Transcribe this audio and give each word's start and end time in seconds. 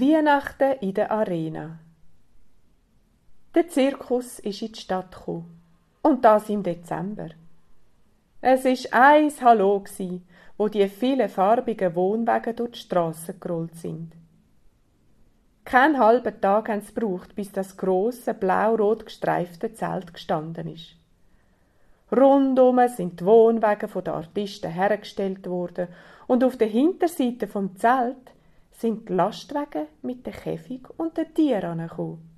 Weihnachten 0.00 0.78
in 0.80 0.94
der 0.94 1.10
Arena. 1.10 1.78
Der 3.54 3.68
Zirkus 3.68 4.38
ist 4.40 4.62
in 4.62 4.72
die 4.72 4.80
Stadt 4.80 5.12
gekommen. 5.12 5.60
Und 6.02 6.24
das 6.24 6.48
im 6.48 6.62
Dezember. 6.62 7.30
Es 8.40 8.64
ist 8.64 8.92
eins 8.92 9.40
Hallo 9.40 9.80
gsi, 9.80 10.20
wo 10.56 10.68
die 10.68 10.88
vielen 10.88 11.28
farbigen 11.28 11.94
Wohnwagen 11.94 12.54
durch 12.54 12.72
die 12.72 12.78
Strassen 12.80 13.40
gerollt 13.40 13.74
sind. 13.76 14.12
Kein 15.64 15.98
halben 15.98 16.40
Tag 16.40 16.68
haben 16.68 16.80
sie 16.80 16.94
gebraucht, 16.94 17.34
bis 17.34 17.50
das 17.50 17.76
große 17.76 18.34
blau-rot 18.34 19.06
gestreifte 19.06 19.72
Zelt 19.74 20.14
gestanden 20.14 20.68
ist. 20.72 20.94
Rundum 22.12 22.78
sind 22.88 23.20
die 23.20 23.24
Wohnwagen 23.24 23.88
von 23.88 24.04
den 24.04 24.14
Artisten 24.14 24.70
hergestellt 24.70 25.48
worden 25.48 25.88
und 26.26 26.44
auf 26.44 26.56
der 26.56 26.68
Hinterseite 26.68 27.48
vom 27.48 27.74
Zelt 27.76 28.35
sind 28.78 29.08
die 29.08 29.14
Lastwagen 29.14 29.86
mit 30.02 30.26
dem 30.26 30.32
Käfig 30.32 30.82
und 30.96 31.16
den 31.16 31.32
Tieren 31.34 31.80
angekommen. 31.80 32.30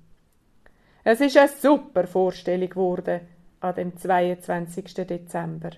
Es 1.03 1.21
ist 1.21 1.37
eine 1.37 1.49
super 1.49 2.07
Vorstellung 2.07 2.69
geworden 2.69 3.21
an 3.59 3.75
dem 3.75 3.97
22. 3.97 4.93
Dezember. 4.93 5.71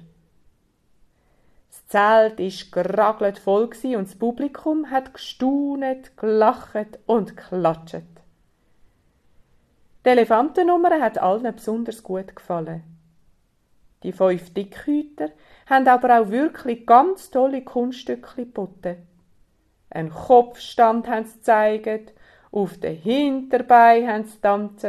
Das 1.70 1.88
Zelt 1.88 2.40
ist 2.40 2.72
geragelt 2.72 3.40
voll 3.40 3.64
und 3.64 4.08
das 4.08 4.16
Publikum 4.16 4.92
hat 4.92 5.14
gestaunet, 5.14 6.16
gelacht 6.18 7.00
und 7.06 7.38
geklatscht. 7.38 8.04
Die 10.04 10.10
Elefantennummer 10.10 11.00
hat 11.00 11.18
allen 11.18 11.56
besonders 11.56 12.04
gut 12.04 12.36
gefallen. 12.36 12.84
Die 14.04 14.12
fünf 14.12 14.54
Dickhüter 14.54 15.30
haben 15.68 15.88
aber 15.88 16.20
auch 16.20 16.30
wirklich 16.30 16.86
ganz 16.86 17.30
tolle 17.30 17.64
Kunststücke 17.64 18.36
geboten. 18.36 19.08
Ein 19.92 20.10
Kopfstand 20.10 21.08
haben 21.08 21.26
sie 21.26 21.38
gezeigt, 21.38 22.14
auf 22.52 22.78
den 22.80 22.96
Hinterbein 22.96 24.08
haben 24.08 24.24
sie 24.24 24.40
tanzt. 24.42 24.88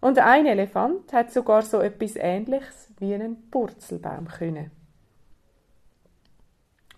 Und 0.00 0.18
ein 0.18 0.44
Elefant 0.44 1.12
hat 1.12 1.32
sogar 1.32 1.62
so 1.62 1.80
etwas 1.80 2.16
Ähnliches 2.16 2.90
wie 2.98 3.14
einen 3.14 3.50
Purzelbaum 3.50 4.28
können. 4.28 4.70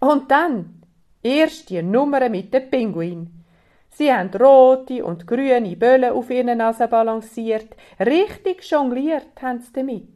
Und 0.00 0.30
dann 0.30 0.82
erst 1.22 1.70
die 1.70 1.82
Nummer 1.82 2.28
mit 2.28 2.52
dem 2.52 2.68
Pinguin. 2.70 3.44
Sie 3.90 4.12
haben 4.12 4.30
rote 4.34 5.04
und 5.04 5.26
grüne 5.26 5.76
Böllen 5.76 6.12
auf 6.12 6.30
ihren 6.30 6.58
Nase 6.58 6.88
balanciert. 6.88 7.76
Richtig 8.00 8.68
jongliert 8.68 9.40
haben 9.40 9.60
sie 9.60 9.72
damit. 9.72 10.08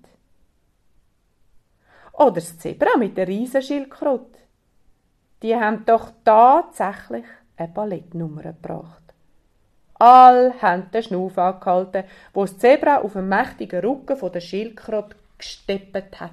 Oder 2.14 2.32
das 2.32 2.58
Zebra 2.58 2.98
mit 2.98 3.16
der 3.16 3.28
Riesenschildkröte. 3.28 4.39
Die 5.42 5.56
haben 5.56 5.84
doch 5.86 6.12
tatsächlich 6.24 7.24
eine 7.56 7.68
Ballettnummer 7.68 8.42
gebracht. 8.42 9.02
All 9.94 10.54
haben 10.60 10.90
den 10.90 11.02
Schnuff 11.02 11.36
angehalten, 11.38 12.04
wo 12.32 12.42
das 12.42 12.58
Zebra 12.58 13.02
auf 13.02 13.12
dem 13.12 13.28
mächtigen 13.28 13.80
Rücken 13.80 14.16
von 14.16 14.32
der 14.32 14.40
Schildkröte 14.40 15.16
gesteppet 15.36 16.20
hat. 16.20 16.30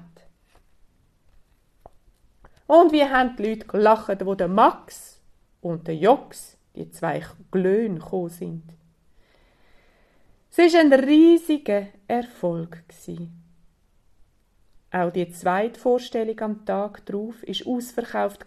Und 2.66 2.92
wie 2.92 3.04
haben 3.04 3.36
die 3.36 3.48
Leute 3.48 3.66
gelacht, 3.66 4.24
wo 4.24 4.34
der 4.34 4.48
Max 4.48 5.20
und 5.60 5.86
der 5.86 5.96
Jox, 5.96 6.56
die 6.74 6.90
zwei 6.90 7.22
Glöhn, 7.50 7.98
gekommen 7.98 8.28
sind. 8.28 8.64
Es 10.50 10.74
war 10.74 10.80
ein 10.80 10.92
riesiger 10.92 11.86
Erfolg. 12.06 12.84
Auch 14.90 15.10
die 15.10 15.30
zweite 15.30 15.78
Vorstellung 15.78 16.40
am 16.40 16.64
Tag 16.64 17.04
darauf 17.06 17.42
ist 17.42 17.66
ausverkauft 17.66 18.46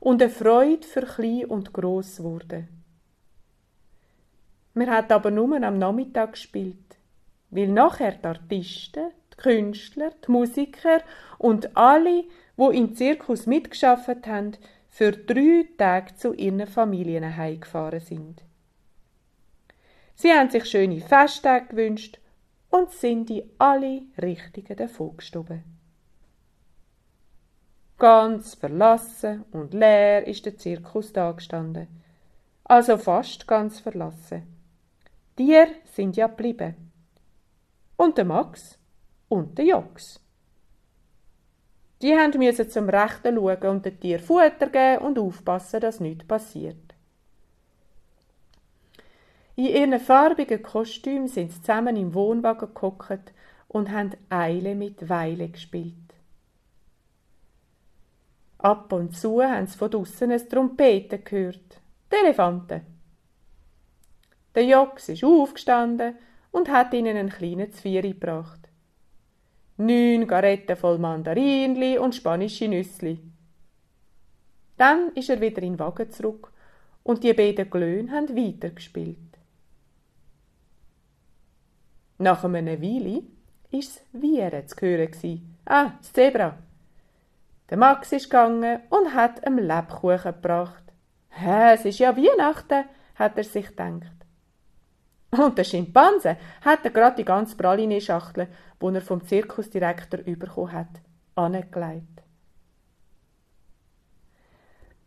und 0.00 0.22
eine 0.22 0.30
Freude 0.30 0.86
für 0.86 1.02
Klein 1.02 1.44
und 1.44 1.72
Gross 1.72 2.22
wurde. 2.22 2.66
Wir 4.74 4.90
hat 4.90 5.12
aber 5.12 5.30
nur 5.30 5.62
am 5.62 5.78
Nachmittag 5.78 6.32
gespielt, 6.32 6.98
weil 7.50 7.68
nachher 7.68 8.12
die 8.12 8.26
Artisten, 8.26 9.10
die 9.32 9.36
Künstler, 9.36 10.12
die 10.26 10.30
Musiker 10.30 11.02
und 11.38 11.76
alle 11.76 12.24
wo 12.60 12.68
im 12.68 12.94
Zirkus 12.94 13.46
mitgeschafft 13.46 14.26
haben, 14.26 14.52
für 14.90 15.12
drei 15.12 15.66
Tage 15.78 16.14
zu 16.16 16.34
ihren 16.34 16.66
Familien 16.66 17.36
heimgefahren 17.36 18.00
sind. 18.00 18.42
Sie 20.14 20.30
haben 20.30 20.50
sich 20.50 20.66
schöne 20.66 21.00
Festtage 21.00 21.68
gewünscht 21.68 22.18
und 22.70 22.90
sind 22.92 23.30
in 23.30 23.50
alle 23.58 24.02
Richtungen 24.20 24.76
davongestoben. 24.76 25.64
Ganz 27.98 28.54
verlassen 28.54 29.44
und 29.52 29.74
leer 29.74 30.26
ist 30.26 30.46
der 30.46 30.56
Zirkus 30.56 31.12
dagestanden. 31.12 31.88
Also 32.64 32.96
fast 32.96 33.46
ganz 33.46 33.80
verlassen. 33.80 34.42
Die 35.38 35.64
sind 35.84 36.16
ja 36.16 36.28
geblieben. 36.28 36.92
Und 37.96 38.16
der 38.16 38.24
Max 38.24 38.78
und 39.28 39.58
der 39.58 39.66
Jox. 39.66 40.20
Die 42.00 42.14
haben 42.14 42.38
müssen 42.38 42.70
zum 42.70 42.88
Rechten 42.88 43.36
schauen 43.36 43.66
und 43.66 43.84
den 43.84 44.00
Tier 44.00 44.20
Futter 44.20 44.68
geben 44.68 45.04
und 45.04 45.18
aufpassen, 45.18 45.80
dass 45.80 46.00
nichts 46.00 46.26
passiert. 46.26 46.89
In 49.60 49.66
ihren 49.66 50.00
farbigen 50.00 50.62
Kostümen 50.62 51.28
sind 51.28 51.52
sie 51.52 51.60
zusammen 51.60 51.94
im 51.94 52.14
Wohnwagen 52.14 52.72
gehockt 52.72 53.34
und 53.68 53.90
haben 53.90 54.12
Eile 54.30 54.74
mit 54.74 55.10
Weile 55.10 55.50
gespielt. 55.50 56.14
Ab 58.56 58.90
und 58.90 59.14
zu 59.14 59.42
haben 59.42 59.66
sie 59.66 59.76
von 59.76 59.90
draussen 59.90 60.32
ein 60.32 60.48
Trompeten 60.48 61.22
gehört. 61.22 61.78
Die 62.10 62.16
Elefanten. 62.16 62.80
Der 64.54 64.64
Jox 64.64 65.10
ist 65.10 65.24
aufgestanden 65.24 66.14
und 66.52 66.70
hat 66.70 66.94
ihnen 66.94 67.18
einen 67.18 67.28
kleinen 67.28 67.70
Zvieri 67.70 68.14
gebracht 68.14 68.60
neun 69.76 70.26
Garetten 70.26 70.76
voll 70.76 70.98
Mandarinli 70.98 71.98
und 71.98 72.14
spanische 72.14 72.66
Nüssli. 72.66 73.18
Dann 74.78 75.12
ist 75.14 75.28
er 75.28 75.42
wieder 75.42 75.62
in 75.62 75.74
den 75.74 75.78
Wagen 75.78 76.10
zurück 76.10 76.50
und 77.02 77.24
die 77.24 77.34
beiden 77.34 77.68
Glöhn 77.68 78.10
haben 78.10 78.34
weitergespielt. 78.34 79.29
Nach 82.20 82.44
einer 82.44 82.82
Weile 82.82 83.22
ist 83.70 83.96
es 83.96 84.02
Viren 84.12 84.68
zu 84.68 84.76
hören. 84.82 85.56
Ah, 85.64 85.92
das 85.96 86.12
Zebra. 86.12 86.58
Der 87.70 87.78
Max 87.78 88.12
ist 88.12 88.24
gegangen 88.24 88.80
und 88.90 89.14
hat 89.14 89.42
einem 89.42 89.66
Lebkuchen 89.66 90.34
gebracht. 90.34 90.84
Hä, 91.30 91.72
es 91.72 91.86
ist 91.86 91.98
ja 91.98 92.14
Weihnachten, 92.14 92.84
hat 93.14 93.38
er 93.38 93.44
sich 93.44 93.68
gedacht. 93.68 94.12
Und 95.30 95.56
der 95.56 95.64
Schimpanse 95.64 96.36
hat 96.60 96.84
er 96.84 96.90
gerade 96.90 97.16
die 97.16 97.24
ganze 97.24 97.56
Praline-Schachtel, 97.56 98.48
die 98.82 98.94
er 98.94 99.00
vom 99.00 99.24
Zirkusdirektor 99.24 100.20
bekommen 100.20 100.72
hat, 100.72 101.00
angelegt. 101.36 102.22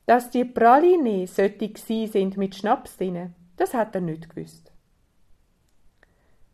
Dass 0.08 0.32
die 0.32 0.46
Praline 0.46 1.28
sollte 1.28 1.72
sind 1.78 2.38
mit 2.38 2.56
Schnaps 2.56 2.98
drin, 2.98 3.36
das 3.56 3.76
hat 3.76 3.94
er 3.94 4.02
nicht 4.02 4.34
gewusst. 4.34 4.73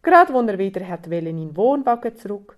Gerade 0.01 0.33
wo 0.33 0.41
er 0.41 0.57
wieder 0.57 0.87
hat 0.87 1.07
in 1.07 1.25
den 1.25 1.57
Wohnwagen 1.57 2.15
zurück, 2.15 2.57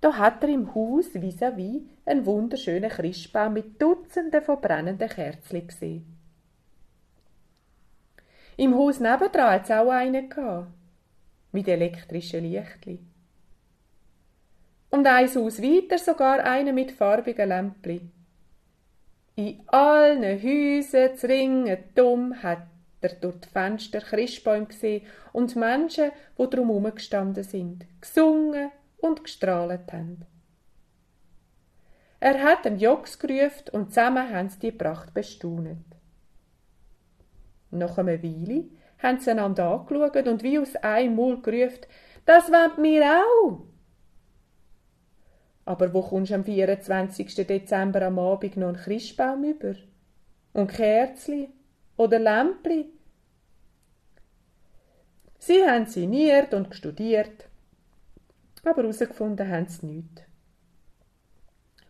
da 0.00 0.16
hat 0.16 0.42
er 0.42 0.48
im 0.48 0.74
Haus 0.74 1.14
vis-à-vis 1.14 1.82
einen 2.06 2.24
wunderschönen 2.24 2.90
Christbaum 2.90 3.52
mit 3.52 3.80
Dutzenden 3.80 4.42
von 4.42 4.60
brennenden 4.60 5.08
Kerzen 5.08 5.66
gesehen. 5.66 6.16
Im 8.56 8.74
Haus 8.74 8.98
nebendran 8.98 9.52
hat 9.52 9.64
es 9.64 9.70
auch 9.70 9.90
einen 9.90 10.28
gehabt, 10.28 10.68
mit 11.52 11.68
elektrischen 11.68 12.44
Lichtli. 12.44 12.98
Und 14.90 15.06
ein 15.06 15.34
Haus 15.34 15.62
weiter 15.62 15.98
sogar 15.98 16.40
einen 16.40 16.74
mit 16.74 16.92
farbigen 16.92 17.48
Lämpli. 17.48 18.00
In 19.36 19.60
allen 19.68 20.42
Häusern 20.42 21.16
zu 21.16 21.28
ringen 21.28 21.78
dumm 21.94 22.42
hat 22.42 22.66
er 23.00 23.14
durch 23.14 23.40
die 23.40 23.48
Fenster 23.48 24.00
Christbäume 24.00 24.66
gesehen 24.66 25.06
und 25.32 25.56
Menschen, 25.56 26.10
die 26.38 26.50
drumherum 26.50 26.94
gestanden 26.94 27.44
sind, 27.44 27.86
gesungen 28.00 28.70
und 28.98 29.24
gestrahlt 29.24 29.92
haben. 29.92 30.26
Er 32.20 32.42
hat 32.42 32.66
dem 32.66 32.76
Jox 32.76 33.18
gerufen 33.18 33.70
und 33.72 33.88
zusammen 33.90 34.28
haben 34.30 34.50
sie 34.50 34.58
die 34.58 34.72
Pracht 34.72 35.14
bestaunet. 35.14 35.78
Nach 37.70 37.96
einer 37.96 38.22
Weile 38.22 38.64
haben 38.98 39.20
sie 39.20 39.30
einander 39.30 39.70
angeschaut 39.70 40.26
und 40.26 40.42
wie 40.42 40.58
aus 40.58 40.76
einem 40.76 41.14
Mund 41.14 41.42
gerufen, 41.42 41.86
das 42.26 42.50
wollen 42.50 42.82
wir 42.82 43.22
auch. 43.22 43.62
Aber 45.64 45.94
wo 45.94 46.02
kommst 46.02 46.30
du 46.30 46.34
am 46.34 46.44
24. 46.44 47.46
Dezember 47.46 48.02
am 48.02 48.18
Abend 48.18 48.56
noch 48.56 48.68
einen 48.68 48.76
Christbaum 48.76 49.44
über? 49.44 49.74
Und 50.52 50.72
Kerzli? 50.72 51.48
Oder 52.00 52.18
Lämpli? 52.18 52.90
Sie 55.38 55.62
haben 55.66 55.84
sinniert 55.84 56.54
und 56.54 56.74
studiert, 56.74 57.44
aber 58.64 58.84
herausgefunden 58.84 59.46
haben 59.46 59.68
sie 59.68 59.84
nichts. 59.84 60.22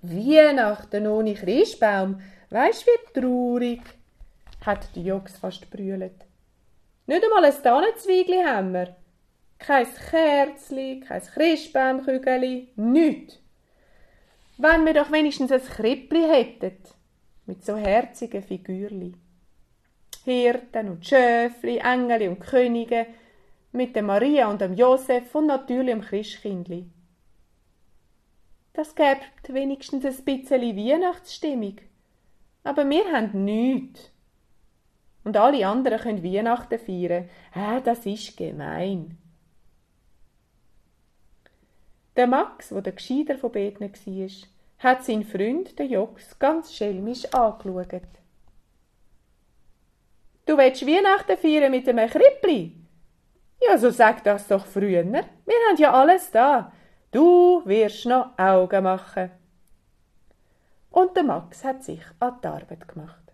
Weihnachten 0.03 1.07
ohne 1.07 1.35
Christbaum, 1.35 2.21
weisst 2.49 2.89
wie 2.89 3.21
traurig. 3.21 3.83
hat 4.67 4.97
der 4.97 5.03
Jogs 5.05 5.39
fast 5.39 5.71
brüllt. 5.71 6.27
Nicht 7.07 7.23
einmal 7.23 7.45
ein 7.45 7.63
Tannenzweigli 7.63 8.43
haben 8.45 8.73
wir. 8.73 8.97
Kein 9.61 9.87
Kerzli, 10.11 11.05
kein 11.07 11.23
Christbaumkügeli, 11.23 12.73
nichts. 12.75 13.39
Wenn 14.59 14.85
wir 14.87 14.95
doch 14.95 15.13
wenigstens 15.13 15.53
ein 15.53 15.63
Krippli 15.63 16.25
hätten, 16.25 16.79
mit 17.47 17.65
so 17.65 17.77
herzigen 17.77 18.43
Figürli. 18.43 19.15
Hirten 20.25 20.89
und 20.89 21.07
Schöfli, 21.07 21.79
Engel 21.79 22.29
und 22.29 22.41
Könige, 22.41 23.07
mit 23.73 23.95
der 23.95 24.03
Maria 24.03 24.49
und 24.49 24.61
dem 24.61 24.75
Josef 24.75 25.35
und 25.35 25.47
natürlich 25.47 25.95
dem 25.95 26.03
Christkindli. 26.03 26.87
Das 28.73 28.95
gibt 28.95 29.53
wenigstens 29.53 30.05
ein 30.05 30.25
bisschen 30.25 30.77
Weihnachtsstimmung. 30.77 31.77
Aber 32.63 32.89
wir 32.89 33.13
haben 33.13 33.45
nichts. 33.45 34.11
Und 35.25 35.37
alle 35.37 35.67
anderen 35.67 35.99
können 35.99 36.25
Weihnachten 36.25 36.79
feiern. 36.79 37.29
Ah, 37.53 37.81
das 37.81 38.07
ist 38.07 38.37
gemein. 38.37 39.19
Der 42.17 42.27
Max, 42.27 42.75
wo 42.75 42.81
der 42.81 42.93
Gescheiter 42.93 43.39
von 43.39 43.53
Betner 43.53 43.91
war, 43.91 44.31
hat 44.79 45.05
seinen 45.05 45.25
Freund, 45.25 45.79
den 45.79 45.91
Jox, 45.91 46.39
ganz 46.39 46.75
schelmisch 46.75 47.27
angeschaut. 47.33 48.20
Du 50.51 50.59
willst 50.59 50.85
Weihnachten 50.85 51.37
feiern 51.37 51.71
mit 51.71 51.89
einem 51.89 52.11
Krippli? 52.11 52.75
Ja, 53.63 53.79
so 53.79 53.89
sag 53.91 54.25
das 54.25 54.49
doch 54.49 54.67
früher. 54.67 55.05
Wir 55.05 55.23
haben 55.23 55.77
ja 55.79 55.93
alles 55.93 56.33
da. 56.33 56.73
Du 57.13 57.63
wirst 57.67 58.05
noch 58.07 58.37
Augen 58.37 58.83
machen. 58.83 59.31
Und 60.91 61.17
der 61.17 61.23
Max 61.23 61.63
hat 61.63 61.85
sich 61.85 62.01
an 62.19 62.41
die 62.43 62.49
Arbeit 62.49 62.89
gemacht. 62.89 63.33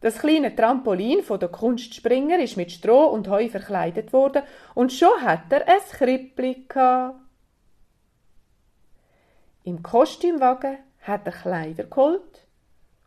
Das 0.00 0.18
kleine 0.18 0.52
Trampolin 0.52 1.22
von 1.22 1.38
der 1.38 1.48
Kunstspringer 1.48 2.40
ist 2.40 2.56
mit 2.56 2.72
Stroh 2.72 3.06
und 3.06 3.28
Heu 3.28 3.48
verkleidet 3.48 4.12
worden 4.12 4.42
und 4.74 4.92
schon 4.92 5.22
hat 5.22 5.44
er 5.50 5.68
ein 5.68 5.78
Krippli 5.92 6.64
gehabt. 6.68 7.20
Im 9.62 9.84
Kostümwagen 9.84 10.78
hat 11.02 11.24
er 11.24 11.32
Kleider 11.32 11.84
geholt 11.84 12.45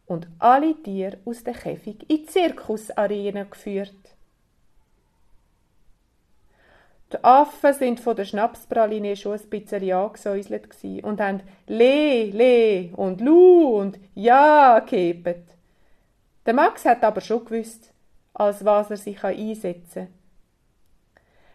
und 0.09 0.27
alle 0.39 0.75
Tiere 0.81 1.19
aus 1.23 1.43
der 1.43 1.53
Käfig 1.53 2.03
in 2.09 2.17
die 2.17 2.25
Zirkusarena 2.25 3.43
geführt. 3.43 3.93
Die 7.13 7.23
Affen 7.23 7.73
sind 7.73 7.99
von 7.99 8.15
der 8.15 8.25
Schnapspraline 8.25 9.15
schon 9.15 9.39
ein 9.39 9.49
bisschen 9.49 9.91
angesäuselt 9.91 10.67
und 11.03 11.21
haben 11.21 11.41
Le, 11.67 12.25
Le 12.25 12.89
und 12.95 13.21
Lu 13.21 13.79
und 13.79 13.99
Ja 14.13 14.79
gehebt. 14.79 15.49
Der 16.45 16.53
Max 16.53 16.85
hat 16.85 17.03
aber 17.03 17.21
schon 17.21 17.45
gewusst, 17.45 17.91
als 18.33 18.65
was 18.65 18.91
er 18.91 18.97
sich 18.97 19.23
einsetzen 19.23 20.07
kann. 20.07 20.13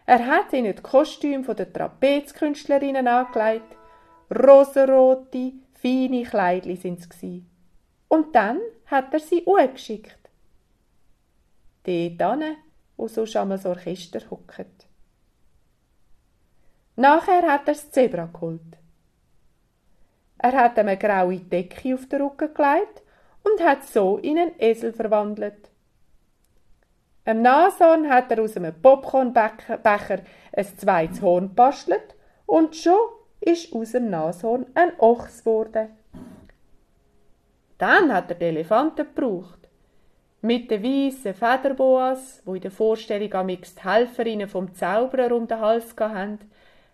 Er 0.07 0.27
hat 0.27 0.53
ihnen 0.53 0.75
die 0.75 0.81
Kostüme 0.81 1.55
der 1.55 1.71
Trapezkünstlerinnen 1.71 3.07
angelegt. 3.07 3.75
Rosarote, 4.29 5.53
feine 5.73 6.23
Kleidli 6.23 6.75
sind 6.75 6.99
es 6.99 7.09
Und 8.07 8.35
dann 8.35 8.59
hat 8.85 9.13
er 9.13 9.19
sie 9.19 9.43
geschickt. 9.43 10.19
Dort 11.83 12.19
hin, 12.21 12.57
wo 12.97 13.07
sonst 13.07 13.35
einmal 13.35 13.57
das 13.57 13.65
Orchester 13.65 14.21
hockt. 14.29 14.87
Nachher 16.95 17.41
hat 17.43 17.67
er 17.67 17.73
das 17.73 17.91
Zebra 17.91 18.25
geholt. 18.25 18.61
Er 20.37 20.53
hat 20.53 20.77
ihm 20.77 20.87
eine 20.87 20.97
graue 20.97 21.39
Decke 21.39 21.95
auf 21.95 22.07
den 22.07 22.21
Rücken 22.21 22.53
gelegt 22.53 23.01
und 23.43 23.61
hat 23.61 23.83
so 23.83 24.17
in 24.17 24.37
einen 24.37 24.59
Esel 24.59 24.93
verwandelt. 24.93 25.69
Am 27.25 27.41
Nashorn 27.41 28.09
hat 28.09 28.31
er 28.31 28.43
aus 28.43 28.55
einem 28.55 28.79
Popcornbecher 28.81 30.19
ein 30.53 30.77
zweites 30.77 31.21
Horn 31.21 31.53
bastelt 31.55 32.15
und 32.45 32.75
schon 32.75 33.09
ist 33.41 33.73
aus 33.73 33.91
dem 33.91 34.09
Nashorn 34.09 34.67
ein 34.75 34.91
Ochs 34.99 35.39
geworden. 35.39 35.89
Dann 37.77 38.13
hat 38.13 38.29
er 38.29 38.35
den 38.35 38.55
Elefanten 38.55 39.05
gebraucht. 39.05 39.67
Mit 40.41 40.69
den 40.69 40.83
weißen 40.83 41.33
Federboas, 41.33 42.41
wo 42.45 42.53
in 42.53 42.61
der 42.61 42.71
Vorstellung 42.71 43.33
am 43.33 43.47
die 43.47 43.59
Helferinnen 43.81 44.47
vom 44.47 44.73
Zauberer 44.73 45.35
um 45.35 45.47
den 45.47 45.59
Hals 45.59 45.95
haben, 45.97 46.39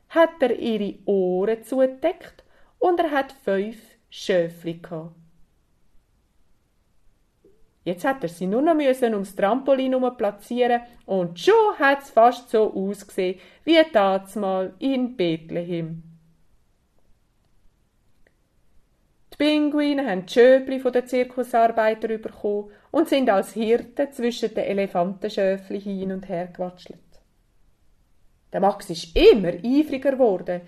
hat 0.09 0.41
er 0.41 0.57
ihre 0.57 0.97
Ohren 1.05 1.63
zugedeckt 1.63 2.43
und 2.79 2.99
er 2.99 3.11
hat 3.11 3.33
fünf 3.43 3.77
Schöfli 4.09 4.75
gehabt. 4.75 5.15
Jetzt 7.83 8.05
hat 8.05 8.21
er 8.21 8.29
sie 8.29 8.45
nur 8.45 8.61
noch 8.61 8.75
müssen 8.75 9.13
ums 9.13 9.35
Trampolin 9.35 9.95
platzieren 10.15 10.81
und 11.05 11.39
schon 11.39 11.79
hat's 11.79 12.11
fast 12.11 12.49
so 12.51 12.71
ausgesehen 12.73 13.39
wie 13.63 13.79
mal 14.35 14.73
in 14.77 15.17
Bethlehem. 15.17 16.03
Die 19.30 19.30
Pinguine 19.41 20.07
haben 20.07 20.27
die 20.27 20.33
Schöbli 20.33 20.79
von 20.79 20.93
den 20.93 21.07
Zirkusarbeitern 21.07 22.21
bekommen 22.21 22.69
und 22.91 23.09
sind 23.09 23.27
als 23.27 23.53
Hirten 23.53 24.13
zwischen 24.13 24.53
den 24.53 24.65
Elefantenschöfli 24.65 25.81
hin 25.81 26.11
und 26.11 26.29
her 26.29 26.45
gewatschelt. 26.53 26.99
Der 28.53 28.59
Max 28.59 28.91
ist 28.91 29.17
immer 29.17 29.47
eifriger 29.47 30.11
geworden. 30.11 30.61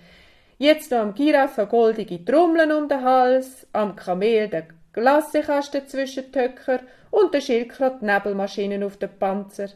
Jetzt 0.58 0.90
noch 0.90 0.98
am 0.98 1.14
Giraffe 1.14 1.68
goldige 1.68 2.24
Trommeln 2.24 2.72
um 2.72 2.88
den 2.88 3.04
Hals, 3.04 3.64
am 3.72 3.94
Kamel 3.94 4.48
der 4.48 4.66
Glassekasten 4.92 5.86
zwischen 5.86 6.32
die 6.32 6.38
Höcker 6.40 6.80
und 7.12 7.32
der 7.32 7.42
Schildkröte 7.42 8.04
Nebelmaschinen 8.04 8.82
auf 8.82 8.96
dem 8.96 9.16
Panzer. 9.16 9.68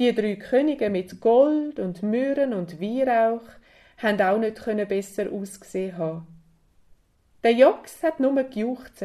Die 0.00 0.12
drei 0.12 0.34
Könige 0.34 0.90
mit 0.90 1.20
Gold 1.20 1.78
und 1.78 2.02
Myrrhen 2.02 2.54
und 2.54 2.80
Weihrauch 2.80 3.48
haben 4.04 4.20
auch 4.20 4.38
nicht 4.38 4.88
besser 4.88 5.32
ausgesehen 5.32 5.98
haben. 5.98 6.26
Der 7.42 7.52
Jox 7.52 8.02
hat 8.02 8.20
nur 8.20 8.42
gejuchzt. 8.44 9.04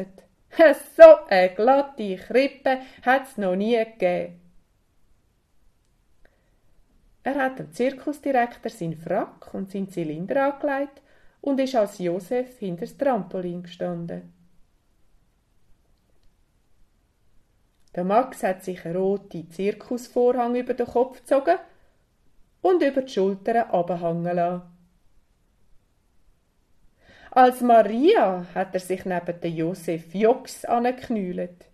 So 0.96 1.26
eine 1.28 1.54
glatte 1.54 2.16
Krippe 2.16 2.78
hat's 3.02 3.36
noch 3.36 3.54
nie 3.54 3.76
gegeben. 3.76 4.40
Er 7.22 7.34
hat 7.36 7.58
dem 7.58 7.72
Zirkusdirektor 7.72 8.70
seinen 8.70 8.96
Frack 8.96 9.52
und 9.52 9.70
seinen 9.70 9.90
Zylinder 9.90 10.54
angelegt 10.54 11.02
und 11.40 11.60
ist 11.60 11.76
als 11.76 11.98
Josef 11.98 12.58
hinter 12.58 12.86
das 12.86 12.96
Trampolin 12.96 13.62
gestanden. 13.62 14.32
Der 17.94 18.04
Max 18.04 18.42
hat 18.42 18.64
sich 18.64 18.84
einen 18.84 18.96
roten 18.96 19.50
Zirkusvorhang 19.50 20.54
über 20.54 20.74
den 20.74 20.86
Kopf 20.86 21.18
gezogen 21.18 21.58
und 22.62 22.82
über 22.82 23.02
die 23.02 23.12
Schultern 23.12 23.70
abhängen 23.70 24.36
lassen. 24.36 24.69
Als 27.32 27.60
Maria 27.60 28.44
hat 28.56 28.74
er 28.74 28.80
sich 28.80 29.04
neben 29.04 29.40
den 29.40 29.54
Josef 29.54 30.12
Jox 30.12 30.64
angeknüllt. 30.64 31.66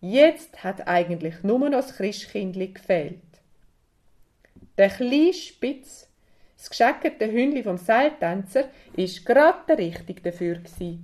Jetzt 0.00 0.62
hat 0.62 0.86
eigentlich 0.86 1.42
nur 1.42 1.58
noch 1.58 1.70
das 1.70 1.96
Christkindli 1.96 2.68
gefehlt. 2.68 3.18
Der 4.78 4.88
kleine 4.88 5.32
Spitz, 5.32 6.08
das 6.56 6.70
gescheckerte 6.70 7.30
Hündli 7.32 7.64
vom 7.64 7.76
Seiltänzer, 7.76 8.66
ist 8.94 9.26
grad 9.26 9.68
der 9.68 9.78
Richtige 9.78 10.22
dafür 10.22 10.58
gsi. 10.58 11.00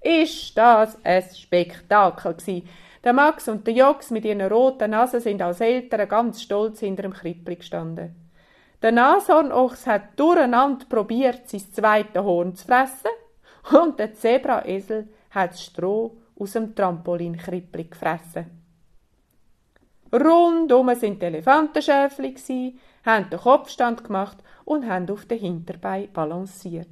Ist 0.00 0.56
das 0.56 0.96
ein 1.04 1.24
Spektakel 1.34 2.34
gsi. 2.34 2.62
Der 3.02 3.12
Max 3.12 3.48
und 3.48 3.66
der 3.66 3.74
Jox 3.74 4.12
mit 4.12 4.24
ihren 4.24 4.40
roten 4.40 4.92
Nasen 4.92 5.20
sind 5.20 5.42
als 5.42 5.60
Eltern 5.60 6.08
ganz 6.08 6.40
stolz 6.40 6.78
hinter 6.78 7.02
dem 7.02 7.12
Krippli 7.12 7.56
gestanden. 7.56 8.21
Der 8.82 8.90
Nashornochs 8.90 9.86
hat 9.86 10.18
durcheinander 10.18 10.86
probiert, 10.86 11.48
sein 11.48 11.72
zweites 11.72 12.22
Horn 12.22 12.56
zu 12.56 12.66
fressen, 12.66 13.10
und 13.70 13.98
der 13.98 14.14
Zebraesel 14.14 15.08
hat 15.30 15.52
das 15.52 15.62
Stroh 15.62 16.16
aus 16.36 16.52
dem 16.52 16.74
Trampolinkrippli 16.74 17.84
gefressen. 17.84 18.62
Rundum 20.12 20.94
sind 20.96 21.22
die 21.22 21.26
Elefantenschäfli, 21.26 22.34
haben 23.06 23.30
den 23.30 23.38
Kopfstand 23.38 24.04
gemacht 24.04 24.38
und 24.64 24.86
haben 24.88 25.08
auf 25.10 25.26
den 25.26 25.38
Hinterbein 25.38 26.12
balanciert. 26.12 26.88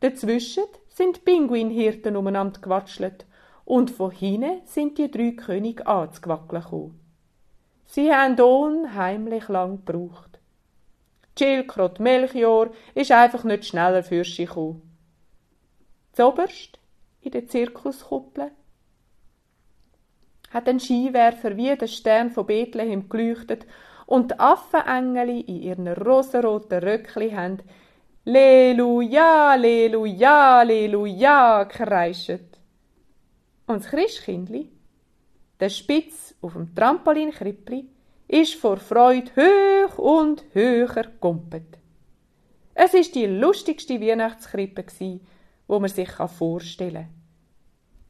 Dazwischen 0.00 0.64
sind 0.88 1.24
Pinguinhirten 1.24 2.16
umeinander 2.16 2.60
gewatschelt 2.60 3.26
und 3.64 3.90
von 3.90 4.12
hinten 4.12 4.60
sind 4.64 4.96
die 4.98 5.10
drei 5.10 5.32
Könige 5.32 5.86
anzuwackeln 5.86 6.62
gekommen. 6.62 7.07
Sie 7.90 8.12
haben 8.12 8.38
unheimlich 8.38 9.48
lang 9.48 9.82
gebraucht. 9.82 10.38
Schildkröte 11.38 12.02
Melchior 12.02 12.70
ist 12.94 13.10
einfach 13.10 13.44
nicht 13.44 13.64
schneller 13.64 14.02
für 14.02 14.24
sie 14.24 14.44
gekommen. 14.44 14.82
Zoberst 16.12 16.78
in 17.22 17.30
der 17.30 17.48
Zirkuskuppel 17.48 18.50
hat 20.50 20.68
ein 20.68 20.80
Skiwerfer 20.80 21.56
wie 21.56 21.74
der 21.76 21.86
Stern 21.86 22.30
von 22.30 22.46
Bethlehem 22.46 23.08
geleuchtet 23.08 23.66
und 24.04 24.32
die 24.32 24.38
Affenengeli 24.38 25.40
in 25.40 25.62
ihren 25.62 25.88
rosaroten 25.88 26.80
Röckli 26.80 27.30
haben 27.30 27.62
Leluja, 28.24 29.54
Leluja, 29.54 30.62
Leluja 30.62 31.64
kreischet. 31.64 32.60
Und 33.66 33.82
das 33.82 33.90
Christkindli, 33.90 34.77
der 35.60 35.68
Spitz 35.68 36.34
auf 36.40 36.52
dem 36.52 36.74
Trampolinkrippli, 36.74 37.88
ist 38.28 38.54
vor 38.54 38.76
Freude 38.76 39.30
höch 39.34 39.98
und 39.98 40.44
höher 40.52 41.04
gumpet. 41.20 41.78
Es 42.74 42.94
ist 42.94 43.14
die 43.14 43.26
lustigste 43.26 44.00
Weihnachtskrippe 44.00 44.84
wo 45.66 45.80
man 45.80 45.88
sich 45.88 46.10
vorstellen 46.10 46.94
kann. 46.94 47.14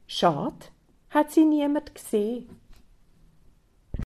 Schade, 0.05 0.65
hat 1.09 1.31
sie 1.31 1.45
niemand 1.45 1.95
gesehen. 1.95 2.58